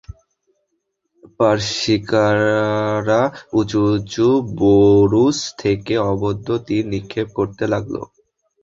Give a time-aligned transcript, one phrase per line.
[1.37, 3.21] পারসিকরা
[3.53, 4.27] উঁচু উঁচু
[4.57, 7.95] বুরূজ থেকে অব্যর্থ তীর নিক্ষেপ করতে লাগল।